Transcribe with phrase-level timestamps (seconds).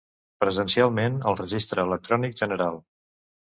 [0.43, 2.83] Presencialment al Registre electrònic general.